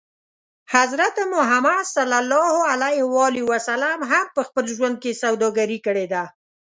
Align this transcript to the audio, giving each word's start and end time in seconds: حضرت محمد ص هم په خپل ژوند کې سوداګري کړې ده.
حضرت 0.75 1.15
محمد 1.33 1.83
ص 1.93 1.95
هم 4.11 4.25
په 4.35 4.41
خپل 4.47 4.65
ژوند 4.75 4.95
کې 5.03 5.11
سوداګري 5.23 5.79
کړې 5.85 6.05
ده. 6.13 6.23